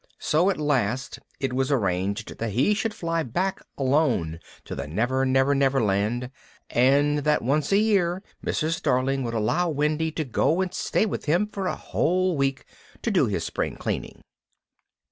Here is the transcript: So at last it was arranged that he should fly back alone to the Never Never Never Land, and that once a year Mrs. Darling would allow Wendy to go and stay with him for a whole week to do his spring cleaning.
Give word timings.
So 0.17 0.49
at 0.49 0.57
last 0.59 1.19
it 1.39 1.53
was 1.53 1.71
arranged 1.71 2.39
that 2.39 2.53
he 2.53 2.73
should 2.73 2.91
fly 2.95 3.21
back 3.21 3.59
alone 3.77 4.39
to 4.65 4.73
the 4.73 4.87
Never 4.87 5.27
Never 5.27 5.53
Never 5.53 5.79
Land, 5.79 6.31
and 6.71 7.19
that 7.19 7.43
once 7.43 7.71
a 7.71 7.77
year 7.77 8.23
Mrs. 8.43 8.81
Darling 8.81 9.21
would 9.21 9.35
allow 9.35 9.69
Wendy 9.69 10.11
to 10.13 10.23
go 10.25 10.59
and 10.59 10.73
stay 10.73 11.05
with 11.05 11.25
him 11.25 11.45
for 11.45 11.67
a 11.67 11.75
whole 11.75 12.35
week 12.35 12.65
to 13.03 13.11
do 13.11 13.27
his 13.27 13.43
spring 13.43 13.75
cleaning. 13.75 14.23